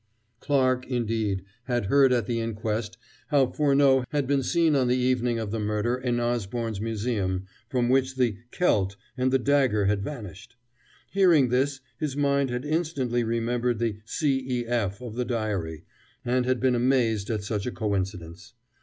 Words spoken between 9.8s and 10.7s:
had vanished.